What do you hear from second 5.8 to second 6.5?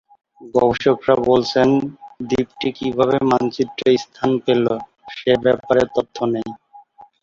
তথ্য নেই।